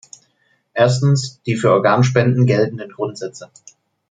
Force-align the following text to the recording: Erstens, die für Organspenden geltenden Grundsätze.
Erstens, 0.73 1.43
die 1.43 1.55
für 1.55 1.71
Organspenden 1.73 2.47
geltenden 2.47 2.91
Grundsätze. 2.91 3.51